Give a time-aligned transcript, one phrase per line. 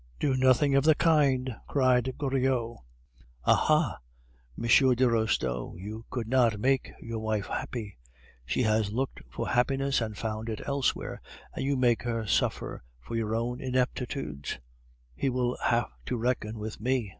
[0.19, 2.77] '""Do nothing of the kind!" cried Goriot.
[3.45, 3.99] "Aha!
[4.57, 4.65] M.
[4.95, 7.99] de Restaud, you could not make your wife happy;
[8.43, 11.21] she has looked for happiness and found it elsewhere,
[11.53, 14.59] and you make her suffer for your own ineptitude?
[15.15, 17.09] He will have to reckon with me.